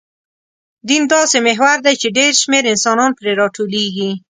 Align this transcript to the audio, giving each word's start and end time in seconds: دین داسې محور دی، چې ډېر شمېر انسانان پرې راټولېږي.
دین 0.87 1.03
داسې 1.15 1.37
محور 1.47 1.77
دی، 1.85 1.93
چې 2.01 2.07
ډېر 2.17 2.31
شمېر 2.41 2.63
انسانان 2.73 3.11
پرې 3.19 3.31
راټولېږي. 3.41 4.11